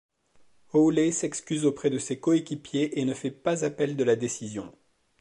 [0.73, 4.73] Hawley s'excuse auprès de ses coéquipiers et ne fait pas appel de la décision.